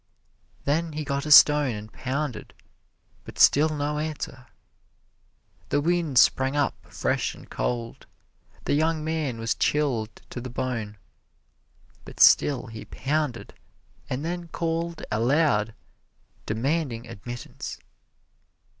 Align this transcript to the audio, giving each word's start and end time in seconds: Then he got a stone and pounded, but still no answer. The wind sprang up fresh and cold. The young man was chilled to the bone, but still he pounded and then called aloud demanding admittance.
Then 0.65 0.93
he 0.93 1.03
got 1.03 1.27
a 1.27 1.31
stone 1.31 1.75
and 1.75 1.93
pounded, 1.93 2.55
but 3.23 3.37
still 3.37 3.69
no 3.69 3.99
answer. 3.99 4.47
The 5.69 5.79
wind 5.79 6.17
sprang 6.17 6.55
up 6.55 6.73
fresh 6.91 7.35
and 7.35 7.47
cold. 7.47 8.07
The 8.65 8.73
young 8.73 9.03
man 9.03 9.37
was 9.37 9.53
chilled 9.53 10.15
to 10.31 10.41
the 10.41 10.49
bone, 10.49 10.97
but 12.03 12.19
still 12.19 12.65
he 12.65 12.83
pounded 12.85 13.53
and 14.09 14.25
then 14.25 14.47
called 14.47 15.03
aloud 15.11 15.75
demanding 16.47 17.07
admittance. 17.07 17.77